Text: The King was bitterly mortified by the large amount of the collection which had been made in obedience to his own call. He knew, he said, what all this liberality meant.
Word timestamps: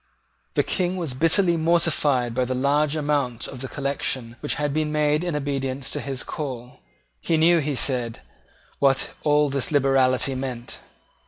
The 0.55 0.63
King 0.63 0.97
was 0.97 1.13
bitterly 1.13 1.57
mortified 1.57 2.33
by 2.33 2.43
the 2.45 2.55
large 2.55 2.95
amount 2.95 3.47
of 3.47 3.61
the 3.61 3.67
collection 3.67 4.35
which 4.39 4.55
had 4.55 4.73
been 4.73 4.91
made 4.91 5.23
in 5.23 5.35
obedience 5.35 5.91
to 5.91 5.99
his 6.01 6.23
own 6.23 6.25
call. 6.25 6.79
He 7.19 7.37
knew, 7.37 7.59
he 7.59 7.75
said, 7.75 8.19
what 8.79 9.11
all 9.23 9.47
this 9.51 9.71
liberality 9.71 10.33
meant. 10.33 10.79